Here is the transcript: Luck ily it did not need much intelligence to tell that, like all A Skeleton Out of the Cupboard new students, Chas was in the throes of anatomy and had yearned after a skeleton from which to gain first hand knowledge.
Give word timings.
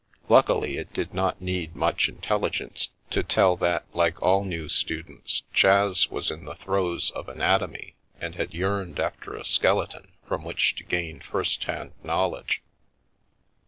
Luck 0.29 0.49
ily 0.49 0.77
it 0.77 0.91
did 0.93 1.13
not 1.13 1.41
need 1.43 1.75
much 1.75 2.09
intelligence 2.09 2.89
to 3.11 3.21
tell 3.21 3.55
that, 3.57 3.85
like 3.93 4.19
all 4.19 4.41
A 4.41 4.41
Skeleton 4.41 4.41
Out 4.41 4.41
of 4.41 4.47
the 4.47 4.47
Cupboard 4.47 4.49
new 4.49 4.69
students, 5.13 5.43
Chas 5.53 6.09
was 6.09 6.31
in 6.31 6.43
the 6.45 6.55
throes 6.55 7.11
of 7.11 7.29
anatomy 7.29 7.93
and 8.19 8.33
had 8.33 8.51
yearned 8.55 8.99
after 8.99 9.35
a 9.35 9.45
skeleton 9.45 10.13
from 10.27 10.43
which 10.43 10.73
to 10.77 10.83
gain 10.83 11.19
first 11.19 11.63
hand 11.65 11.91
knowledge. 12.01 12.63